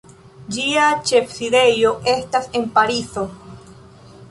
Ĝia 0.53 0.85
ĉefsidejo 1.09 1.93
estas 2.15 2.51
en 2.61 2.67
Parizo. 2.79 3.29